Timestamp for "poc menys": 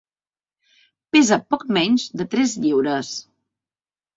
1.55-2.07